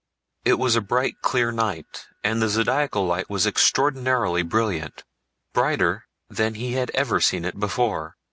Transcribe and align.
It 0.45 0.57
was 0.57 0.75
a 0.75 0.81
bright, 0.81 1.21
clear 1.21 1.51
night, 1.51 2.07
and 2.23 2.41
the 2.41 2.49
Zodiacal 2.49 3.05
Light 3.05 3.29
was 3.29 3.45
extraordinarily 3.45 4.41
brilliant—brighter 4.41 6.07
than 6.27 6.55
he 6.55 6.73
had 6.73 6.89
ever 6.95 7.19
seen 7.21 7.45
it 7.45 7.59
before. 7.59 8.15